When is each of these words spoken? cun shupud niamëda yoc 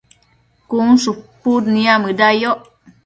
cun 0.69 0.89
shupud 1.01 1.63
niamëda 1.73 2.27
yoc 2.41 2.59